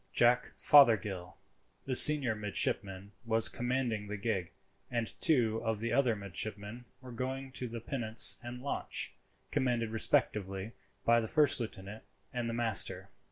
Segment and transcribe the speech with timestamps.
[0.11, 1.37] Jack Fothergill,
[1.85, 4.49] the senior midshipman, was commanding the gig,
[4.89, 9.13] and two of the other midshipmen were going in the pinnace and launch,
[9.51, 10.71] commanded respectively
[11.05, 12.01] by the first lieutenant
[12.33, 13.09] and the master.